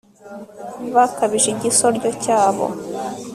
[0.95, 2.65] bakabije igisoryo cyabo